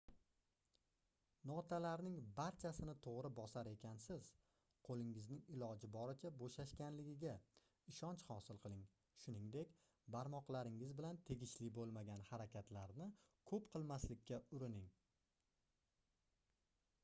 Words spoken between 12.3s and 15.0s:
harakatlarni koʻp qilmaslikka urining